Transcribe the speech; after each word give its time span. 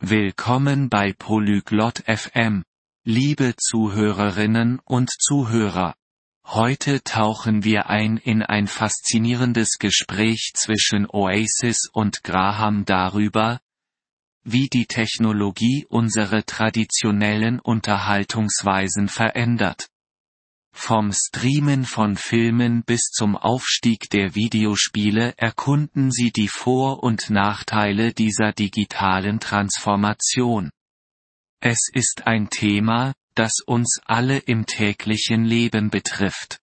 Willkommen 0.00 0.88
bei 0.88 1.12
Polyglot 1.12 2.04
FM. 2.06 2.62
Liebe 3.04 3.54
Zuhörerinnen 3.56 4.78
und 4.84 5.10
Zuhörer. 5.10 5.96
Heute 6.44 7.02
tauchen 7.02 7.64
wir 7.64 7.90
ein 7.90 8.16
in 8.16 8.44
ein 8.44 8.68
faszinierendes 8.68 9.78
Gespräch 9.78 10.52
zwischen 10.54 11.10
Oasis 11.10 11.90
und 11.92 12.22
Graham 12.22 12.84
darüber, 12.84 13.60
wie 14.44 14.68
die 14.68 14.86
Technologie 14.86 15.84
unsere 15.88 16.44
traditionellen 16.44 17.58
Unterhaltungsweisen 17.58 19.08
verändert. 19.08 19.88
Vom 20.80 21.12
Streamen 21.12 21.84
von 21.84 22.16
Filmen 22.16 22.84
bis 22.84 23.10
zum 23.10 23.36
Aufstieg 23.36 24.08
der 24.10 24.36
Videospiele 24.36 25.34
erkunden 25.36 26.12
sie 26.12 26.30
die 26.30 26.46
Vor- 26.46 27.02
und 27.02 27.30
Nachteile 27.30 28.14
dieser 28.14 28.52
digitalen 28.52 29.40
Transformation. 29.40 30.70
Es 31.60 31.90
ist 31.92 32.26
ein 32.28 32.48
Thema, 32.48 33.12
das 33.34 33.54
uns 33.66 34.00
alle 34.06 34.38
im 34.38 34.66
täglichen 34.66 35.44
Leben 35.44 35.90
betrifft. 35.90 36.60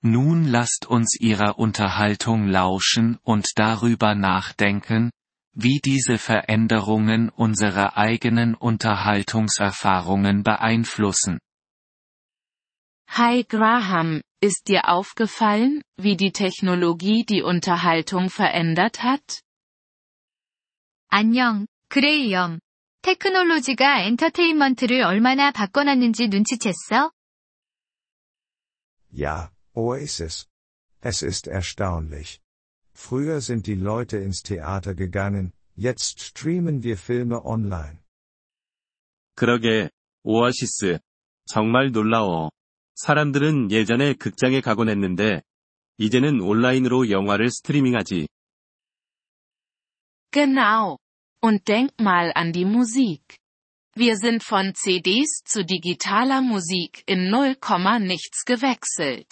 Nun 0.00 0.46
lasst 0.46 0.86
uns 0.86 1.14
ihrer 1.20 1.58
Unterhaltung 1.58 2.48
lauschen 2.48 3.18
und 3.22 3.58
darüber 3.58 4.14
nachdenken, 4.14 5.10
wie 5.52 5.80
diese 5.84 6.16
Veränderungen 6.16 7.28
unsere 7.28 7.98
eigenen 7.98 8.54
Unterhaltungserfahrungen 8.54 10.42
beeinflussen. 10.42 11.38
Hi 13.17 13.43
Graham, 13.43 14.21
ist 14.41 14.69
dir 14.69 14.87
aufgefallen, 14.87 15.83
wie 15.97 16.15
die 16.15 16.31
Technologie 16.31 17.25
die 17.25 17.43
Unterhaltung 17.43 18.29
verändert 18.29 19.03
hat? 19.03 19.41
안녕, 21.09 21.67
그레이엄. 21.89 22.59
테크놀로지가 23.01 24.03
엔터테인먼트를 24.05 25.03
얼마나 25.03 25.51
바꿔놨는지 25.51 26.29
눈치챘어? 26.29 27.11
Ja, 29.11 29.51
Oasis. 29.73 30.47
Es 31.01 31.21
ist 31.21 31.47
erstaunlich. 31.47 32.39
Früher 32.93 33.41
sind 33.41 33.67
die 33.67 33.75
Leute 33.75 34.17
ins 34.17 34.41
Theater 34.41 34.95
gegangen, 34.95 35.51
jetzt 35.75 36.21
streamen 36.21 36.81
wir 36.81 36.95
Filme 36.95 37.45
online. 37.45 37.99
그러게, 39.35 39.89
오아시스. 40.23 40.99
정말 41.45 41.91
놀라워. 41.91 42.51
사람들은 42.95 43.71
예전에 43.71 44.13
극장에 44.13 44.61
가곤 44.61 44.89
했는데, 44.89 45.41
이제는 45.97 46.41
온라인으로 46.41 47.09
영화를 47.09 47.49
스트리밍하지. 47.49 48.27
Genau. 50.31 50.97
Und 51.43 51.65
denk 51.65 51.93
mal 51.99 52.31
an 52.35 52.51
die 52.51 52.65
Musik. 52.65 53.37
Wir 53.95 54.15
sind 54.15 54.43
von 54.43 54.73
CDs 54.73 55.43
zu 55.43 55.65
digitaler 55.65 56.41
Musik 56.41 57.03
in 57.07 57.29
0, 57.29 57.55
nichts 57.99 58.45
gewechselt. 58.45 59.27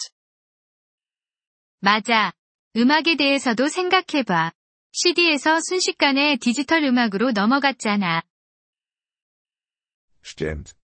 맞아. 1.80 2.32
음악에 2.76 3.16
대해서도 3.16 3.68
생각해봐. 3.68 4.52
CD에서 4.92 5.60
순식간에 5.60 6.36
디지털 6.36 6.84
음악으로 6.84 7.32
넘어갔잖아. 7.32 8.22
Stimmt. 10.22 10.74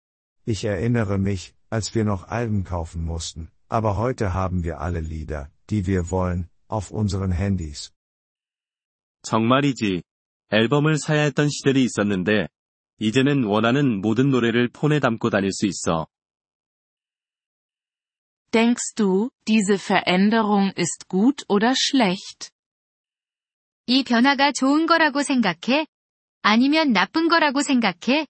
Ich 0.49 0.65
erinnere 0.65 1.17
mich, 1.19 1.53
als 1.71 1.95
wir 1.95 2.05
noch 2.05 2.29
Alben 2.29 2.65
kaufen 2.65 3.05
mussten, 3.05 3.51
aber 3.69 3.97
heute 3.97 4.35
haben 4.35 4.65
wir 4.65 4.81
alle 4.81 5.01
Lieder, 5.01 5.51
die 5.71 5.87
wir 5.87 6.11
wollen, 6.11 6.49
auf 6.69 6.91
unseren 6.91 7.33
Handys. 7.33 7.93
정말이지. 9.23 10.03
앨범을 10.51 10.99
사야 10.99 11.23
했던 11.23 11.49
시절이 11.49 11.83
있었는데, 11.83 12.49
이제는 12.99 13.45
원하는 13.45 14.01
모든 14.01 14.31
노래를 14.31 14.69
폰에 14.69 15.01
담고 15.01 15.31
다닐 15.31 15.53
수 15.53 15.67
있어. 15.67 16.07
Denkst 18.53 18.95
du, 18.95 19.31
diese 19.47 19.77
Veränderung 19.77 20.73
ist 20.79 21.09
gut 21.09 21.45
oder 21.49 21.75
schlecht? 21.77 22.51
이 23.87 24.03
변화가 24.03 24.53
좋은 24.53 24.87
거라고 24.87 25.23
생각해? 25.23 25.87
아니면 26.43 26.93
나쁜 26.93 27.29
거라고 27.29 27.61
생각해? 27.61 28.27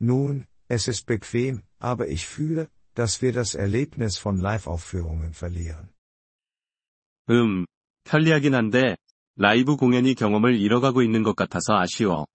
Nun, 0.00 0.46
es 0.68 0.88
ist 0.88 1.06
bequem, 1.06 1.62
aber 1.78 2.08
ich 2.08 2.26
fühle, 2.26 2.68
dass 2.94 3.22
wir 3.22 3.32
das 3.32 3.54
Erlebnis 3.54 4.18
von 4.18 4.38
Live-Aufführungen 4.38 5.32
verlieren. 5.32 5.92
음, 7.30 7.66
편리하긴 8.04 8.54
한데, 8.54 8.96
라이브 9.36 9.76
공연이 9.76 10.14
경험을 10.14 10.60
잃어가고 10.60 11.02
있는 11.02 11.22
것 11.22 11.34
같아서 11.36 11.74
아쉬워. 11.74 12.26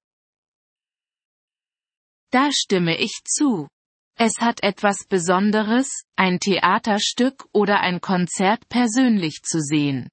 Da 2.32 2.52
stimme 2.52 2.96
ich 3.00 3.24
zu. 3.26 3.68
Es 4.16 4.40
hat 4.40 4.62
etwas 4.64 5.08
Besonderes, 5.08 6.04
ein 6.16 6.40
Theaterstück 6.40 7.48
oder 7.54 7.80
ein 7.80 8.02
Konzert 8.02 8.68
persönlich 8.70 9.42
zu 9.44 9.62
sehen. 9.62 10.10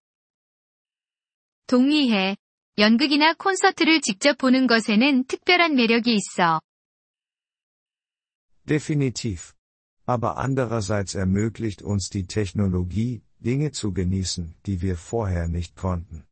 동의해. 1.67 2.37
연극이나 2.79 3.35
콘서트를 3.35 4.01
직접 4.03 4.39
보는 4.39 4.67
것에는 4.67 5.25
특별한 5.25 5.75
매력이 5.75 6.15
있어. 6.15 6.61
Definitiv. 8.71 9.55
Aber 10.07 10.39
andererseits 10.39 11.15
ermöglicht 11.15 11.83
uns 11.83 12.11
die 12.11 12.27
Technologie, 12.27 13.23
Dinge 13.41 13.73
zu 13.73 13.93
genießen, 13.93 14.55
die 14.67 14.81
wir 14.83 14.97
vorher 14.97 15.49
nicht 15.49 15.77
konnten. 15.77 16.27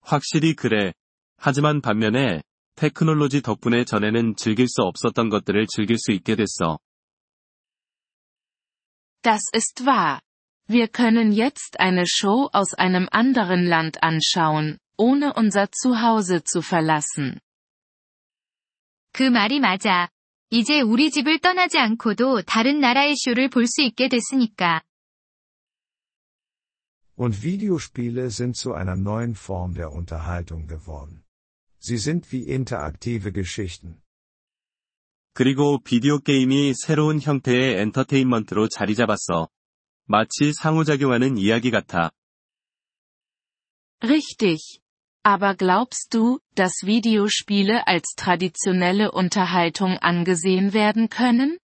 확실히 0.00 0.54
그래. 0.54 0.92
하지만 1.36 1.80
반면에, 1.80 2.42
테크놀로지 2.76 3.42
덕분에 3.42 3.84
전에는 3.84 4.36
즐길 4.36 4.68
수 4.68 4.82
없었던 4.82 5.30
것들을 5.30 5.66
즐길 5.66 5.98
수 5.98 6.12
있게 6.12 6.36
됐어. 6.36 6.78
Das 9.22 9.42
ist 9.54 9.86
wahr. 9.86 10.20
Wir 10.68 10.88
können 10.88 11.32
jetzt 11.32 11.78
eine 11.78 12.06
Show 12.06 12.48
aus 12.52 12.74
einem 12.74 13.08
anderen 13.10 13.66
Land 13.66 14.02
anschauen, 14.02 14.78
ohne 14.96 15.32
unser 15.34 15.70
Zuhause 15.70 16.42
zu 16.44 16.62
verlassen. 16.62 17.40
그 19.12 19.22
말이 19.30 19.60
맞아. 19.60 20.08
이제 20.51 20.81
우리 20.81 21.11
집을 21.11 21.39
떠나지 21.39 21.77
않고도 21.77 22.41
다른 22.43 22.79
나라의 22.79 23.15
쇼를 23.17 23.49
볼 23.49 23.65
수 23.67 23.81
있게 23.83 24.07
됐으니까. 24.09 24.81
Und 27.15 27.37
Videospiele 27.41 28.27
sind 28.31 28.55
zu 28.55 28.73
einer 28.73 28.95
neuen 28.95 29.35
Form 29.35 29.73
der 29.73 29.91
Unterhaltung 29.91 30.67
geworden. 30.67 31.23
Sie 31.79 31.97
sind 31.97 32.31
wie 32.31 32.49
interaktive 32.49 33.31
Geschichten. 33.33 34.01
그리고 35.33 35.79
비디오 35.83 36.19
게임이 36.19 36.73
새로운 36.73 37.21
형태의 37.21 37.79
엔터테인먼트로 37.81 38.67
자리 38.69 38.95
잡았어. 38.95 39.49
마치 40.05 40.51
상호작용하는 40.53 41.37
이야기 41.37 41.71
같아. 41.71 42.11
Richtig. 44.01 44.81
Aber 45.22 45.54
glaubst 45.54 46.12
du, 46.12 46.40
dass 46.54 46.82
Videospiele 46.84 47.86
als 47.86 48.14
traditionelle 48.16 49.10
Unterhaltung 49.12 49.98
angesehen 49.98 50.72
werden 50.74 51.08
können? 51.08 51.58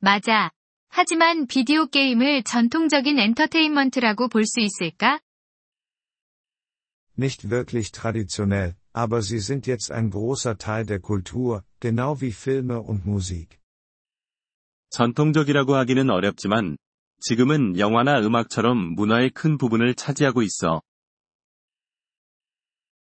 맞아. 0.00 0.50
하지만 0.88 1.46
비디오 1.46 1.86
게임을 1.86 2.42
전통적인 2.44 3.18
엔터테인먼트라고 3.18 4.28
볼 4.28 4.44
수 4.44 4.60
있을까? 4.60 5.20
Nicht 7.18 7.48
wirklich 7.48 7.92
traditionell, 7.92 8.76
aber 8.92 9.22
sie 9.22 9.40
sind 9.40 9.66
jetzt 9.66 9.90
ein 9.90 10.10
großer 10.10 10.58
Teil 10.58 10.84
der 10.84 11.00
Kultur, 11.00 11.64
genau 11.80 12.20
wie 12.20 12.32
Filme 12.32 12.80
und 12.80 13.06
Musik. 13.06 13.58
전통적이라고 14.90 15.74
하기는 15.76 16.08
어렵지만, 16.10 16.76
지금은 17.20 17.78
영화나 17.78 18.20
음악처럼 18.20 18.94
문화의 18.94 19.30
큰 19.30 19.56
부분을 19.56 19.94
차지하고 19.94 20.42
있어. 20.42 20.82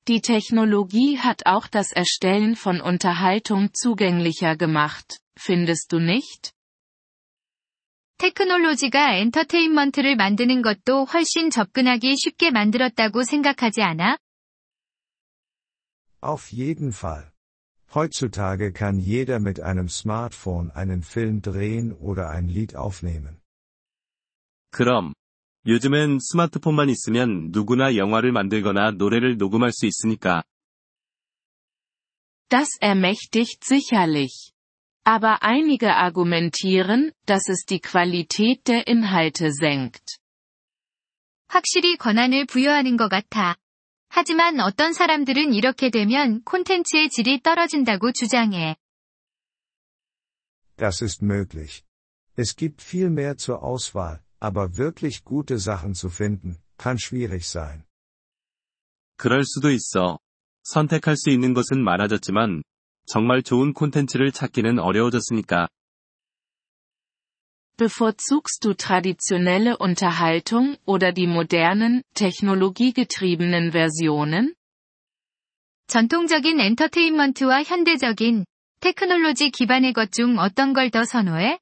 Die 0.07 0.21
Technologie 0.21 1.19
hat 1.19 1.45
auch 1.45 1.67
das 1.67 1.91
Erstellen 1.91 2.55
von 2.55 2.81
Unterhaltung 2.81 3.73
zugänglicher 3.73 4.55
gemacht, 4.55 5.19
findest 5.37 5.91
du 5.91 5.99
nicht? 5.99 6.51
테크놀로지가 8.17 9.15
엔터테인먼트를 9.15 10.15
만드는 10.17 10.61
것도 10.61 11.05
훨씬 11.05 11.49
접근하기 11.49 12.17
쉽게 12.17 12.51
만들었다고 12.51 13.23
생각하지 13.23 13.81
않아? 13.81 14.17
Auf 16.21 16.51
jeden 16.51 16.91
Fall. 16.91 17.31
Heutzutage 17.95 18.73
kann 18.73 18.99
jeder 18.99 19.39
mit 19.39 19.61
einem 19.61 19.87
Smartphone 19.87 20.69
einen 20.71 21.01
Film 21.01 21.41
drehen 21.41 21.93
oder 21.93 22.29
ein 22.29 22.47
Lied 22.47 22.75
aufnehmen. 22.75 23.39
그럼, 24.71 25.13
요즘엔 25.65 26.19
스마트폰만 26.19 26.89
있으면 26.89 27.49
누구나 27.51 27.95
영화를 27.95 28.31
만들거나 28.31 28.91
노래를 28.91 29.37
녹음할 29.37 29.71
수 29.71 29.85
있으니까. 29.85 30.43
Das 32.49 32.69
ermächtigt 32.81 33.63
sicherlich. 33.63 34.53
Aber 35.03 35.43
einige 35.43 35.95
argumentieren, 35.95 37.11
dass 37.25 37.47
es 37.49 37.65
die 37.65 37.79
Qualität 37.79 38.63
der 38.67 38.87
Inhalte 38.87 39.51
senkt. 39.51 40.19
확실히 41.47 41.97
권한을 41.97 42.45
부여하는 42.45 42.97
것 42.97 43.09
같아. 43.09 43.55
하지만 44.09 44.59
어떤 44.59 44.93
사람들은 44.93 45.53
이렇게 45.53 45.89
되면 45.89 46.43
콘텐츠의 46.43 47.09
질이 47.09 47.41
떨어진다고 47.41 48.11
주장해. 48.11 48.75
Das 50.77 51.03
ist 51.03 51.23
möglich. 51.23 51.83
Es 52.37 52.55
gibt 52.55 52.81
viel 52.81 53.09
mehr 53.09 53.35
zur 53.35 53.61
Auswahl, 53.63 54.21
aber 54.43 54.77
wirklich 54.77 55.23
gute 55.23 55.59
Sachen 55.59 55.93
zu 55.93 56.09
finden, 56.09 56.57
kann 56.77 56.97
schwierig 56.97 57.47
sein. 57.47 57.83
그럴 59.17 59.43
수도 59.43 59.69
있어. 59.69 60.19
선택할 60.63 61.17
수 61.17 61.29
있는 61.29 61.53
것은 61.53 61.83
많아졌지만, 61.83 62.63
정말 63.05 63.43
좋은 63.43 63.73
콘텐츠를 63.73 64.31
찾기는 64.31 64.79
어려워졌으니까. 64.79 65.67
Bevorzugst 67.77 68.63
du 68.63 68.75
traditionelle 68.75 69.77
Unterhaltung 69.77 70.77
oder 70.85 71.13
die 71.13 71.27
modernen, 71.27 72.03
technologiegetriebenen 72.13 73.71
Versionen? 73.71 74.53
전통적인 75.87 76.59
엔터테인먼트와 76.59 77.63
현대적인 77.63 78.45
테크놀로지 78.81 79.49
기반의 79.49 79.93
것 79.93 80.11
중 80.11 80.37
어떤 80.37 80.73
걸 80.73 80.91
더 80.91 81.03
선호해? 81.03 81.59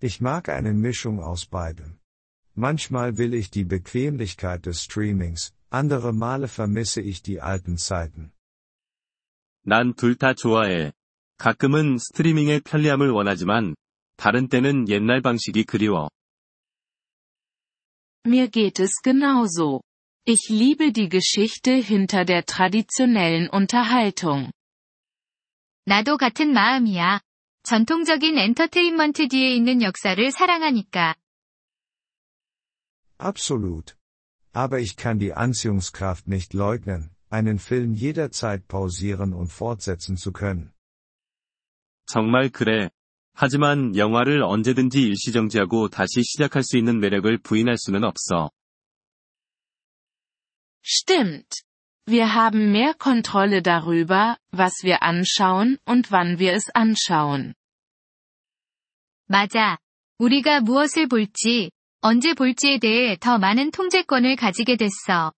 Ich 0.00 0.20
mag 0.20 0.48
eine 0.48 0.72
Mischung 0.74 1.20
aus 1.20 1.46
beidem. 1.46 1.98
Manchmal 2.54 3.18
will 3.18 3.34
ich 3.34 3.50
die 3.50 3.64
Bequemlichkeit 3.64 4.66
des 4.66 4.82
Streamings, 4.82 5.52
andere 5.70 6.12
Male 6.12 6.46
vermisse 6.48 7.00
ich 7.00 7.22
die 7.22 7.40
alten 7.40 7.78
Zeiten. 7.78 8.32
난 9.66 9.94
둘 9.94 10.16
다 10.16 10.34
좋아해. 10.34 10.92
가끔은 11.38 11.98
스트리밍의 11.98 12.60
편리함을 12.60 13.10
원하지만, 13.10 13.74
다른 14.16 14.48
때는 14.48 14.88
옛날 14.88 15.20
방식이 15.20 15.64
그리워. 15.64 16.10
Mir 18.26 18.48
geht 18.48 18.80
es 18.80 19.02
genauso. 19.02 19.80
Ich 20.26 20.48
liebe 20.48 20.92
die 20.92 21.08
Geschichte 21.08 21.72
hinter 21.72 22.24
der 22.24 22.44
traditionellen 22.44 23.50
Unterhaltung. 23.50 24.50
나도 25.86 26.16
같은 26.16 26.52
마음이야. 26.52 27.20
전통적인 27.68 28.38
엔터테인먼트 28.38 29.28
뒤에 29.28 29.54
있는 29.54 29.82
역사를 29.82 30.30
사랑하니까. 30.30 31.14
Absolut. 33.18 33.96
Aber 34.52 34.78
ich 34.78 34.96
kann 34.96 35.18
die 35.18 35.32
Anziehungskraft 35.32 36.28
nicht 36.28 36.54
leugnen, 36.54 37.10
einen 37.30 37.58
Film 37.58 37.94
jederzeit 37.94 38.68
pausieren 38.68 39.32
und 39.32 39.50
fortsetzen 39.50 40.16
zu 40.16 40.32
können. 40.32 40.72
정말 42.06 42.50
그래. 42.50 42.90
하지만 43.34 43.96
영화를 43.96 44.42
언제든지 44.42 45.02
일시정지하고 45.02 45.88
다시 45.88 46.22
시작할 46.22 46.62
수 46.62 46.76
있는 46.76 47.00
매력을 47.00 47.36
부인할 47.38 47.76
수는 47.78 48.04
없어. 48.04 48.50
Stimmt. 50.84 51.64
Wir 52.06 52.34
haben 52.34 52.70
mehr 52.70 52.92
Kontrolle 52.94 53.62
darüber, 53.62 54.36
was 54.52 54.84
wir 54.84 55.02
anschauen 55.02 55.78
und 55.86 56.12
wann 56.12 56.38
wir 56.38 56.52
es 56.52 56.68
anschauen. 56.74 57.54
맞아. 59.28 59.78
우리가 60.18 60.60
무엇을 60.60 61.08
볼지, 61.08 61.70
언제 62.00 62.34
볼지에 62.34 62.78
대해 62.78 63.16
더 63.18 63.38
많은 63.38 63.70
통제권을 63.70 64.36
가지게 64.36 64.76
됐어. 64.76 65.32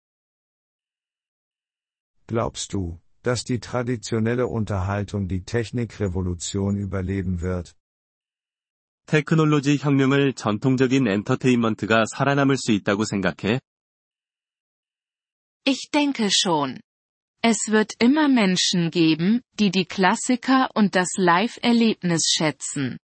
Glaubst 2.27 2.73
du, 2.73 2.99
dass 3.23 3.45
die 3.45 3.61
traditionelle 3.61 4.47
Unterhaltung 4.47 5.29
die 5.29 5.45
Technikrevolution 5.45 6.77
überleben 6.77 7.41
wird? 7.41 7.75
테크놀로지 9.07 9.79
혁명을 9.79 10.33
전통적인 10.33 11.07
엔터테인먼트가 11.07 12.05
살아남을 12.13 12.57
수 12.57 12.73
있다고 12.73 13.05
생각해? 13.05 13.61
Ich 15.65 15.91
denke 15.93 16.29
schon. 16.31 16.81
Es 17.43 17.69
wird 17.69 17.95
immer 18.01 18.29
Menschen 18.29 18.91
geben, 18.91 19.43
die 19.59 19.71
die 19.71 19.85
Klassiker 19.85 20.69
und 20.75 20.97
das 20.97 21.07
Live-Erlebnis 21.17 22.33
schätzen. 22.35 22.99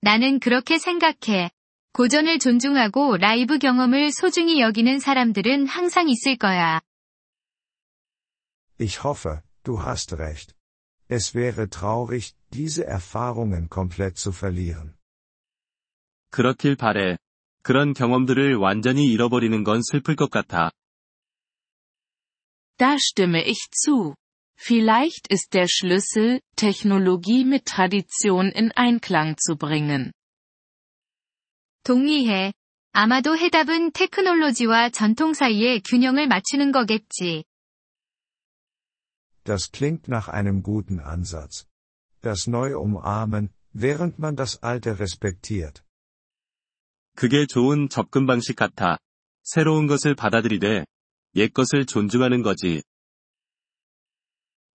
나는 0.00 0.40
그렇게 0.40 0.78
생각해. 0.78 1.50
고전을 1.92 2.38
존중하고 2.38 3.16
라이브 3.18 3.58
경험을 3.58 4.12
소중히 4.12 4.60
여기는 4.60 4.98
사람들은 4.98 5.66
항상 5.66 6.08
있을 6.08 6.36
거야. 6.36 6.80
Ich 8.78 9.04
hoffe, 9.04 9.42
du 9.62 9.78
hast 9.84 10.14
recht. 10.14 10.54
Es 11.10 11.34
wäre 11.34 11.68
traurig, 11.68 12.34
diese 12.50 12.86
Erfahrungen 12.86 13.68
komplett 13.68 14.16
zu 14.16 14.32
verlieren. 14.32 14.94
그렇길 16.30 16.76
바래. 16.76 17.18
그런 17.62 17.92
경험들을 17.92 18.54
완전히 18.56 19.06
잃어버리는 19.12 19.64
건 19.64 19.82
슬플 19.82 20.16
것 20.16 20.30
같아. 20.30 20.70
Da 22.78 22.96
stimme 22.96 23.42
ich 23.44 23.68
zu. 23.70 24.14
Vielleicht 24.59 25.27
ist 25.29 25.53
der 25.53 25.67
Schlüssel, 25.67 26.41
Technologie 26.55 27.43
mit 27.45 27.65
Tradition 27.65 28.51
in 28.51 28.71
Einklang 28.71 29.37
zu 29.37 29.57
bringen. 29.57 30.11
동의해. 31.83 32.53
아마도 32.93 33.37
해답은 33.37 33.91
테크놀로지와 33.91 34.89
전통 34.89 35.33
사이의 35.33 35.81
균형을 35.81 36.27
맞추는 36.27 36.71
거겠지. 36.71 37.43
Das 39.43 39.71
klingt 39.71 40.07
nach 40.07 40.29
einem 40.29 40.63
guten 40.63 40.99
Ansatz. 40.99 41.67
Das 42.21 42.47
Neue 42.47 42.79
umarmen, 42.79 43.49
während 43.73 44.17
man 44.17 44.35
das 44.35 44.57
Alte 44.63 44.97
respektiert. 44.97 45.83
그게 47.15 47.45
좋은 47.45 47.89
접근 47.89 48.25
방식 48.25 48.55
같아. 48.55 48.97
새로운 49.43 49.85
것을 49.85 50.15
받아들이되, 50.15 50.85
옛 51.35 51.53
것을 51.53 51.85
존중하는 51.85 52.41
거지. 52.41 52.81